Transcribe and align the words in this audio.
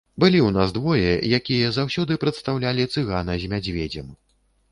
Былі 0.21 0.37
ў 0.43 0.49
нас 0.53 0.71
двое, 0.77 1.11
якія 1.39 1.67
заўсёды 1.75 2.17
прадстаўлялі 2.23 2.87
цыгана 2.95 3.35
з 3.43 3.51
мядзведзем. 3.53 4.11